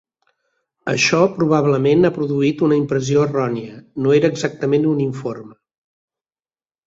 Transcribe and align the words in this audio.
Això 0.93 1.17
probablement 1.33 2.07
ha 2.07 2.11
produït 2.15 2.63
una 2.69 2.79
impressió 2.79 3.21
errònia. 3.29 3.77
no 4.05 4.15
era 4.21 4.33
exactament 4.37 4.87
un 4.93 4.95
uniforme. 4.95 5.53